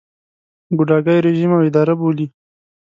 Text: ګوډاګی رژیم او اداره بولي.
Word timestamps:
ګوډاګی 0.77 1.17
رژیم 1.25 1.51
او 1.55 1.61
اداره 1.69 1.93
بولي. 1.99 2.25